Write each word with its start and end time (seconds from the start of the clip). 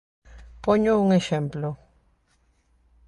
Poño 0.63 0.93
un 1.03 1.09
exemplo. 1.19 1.69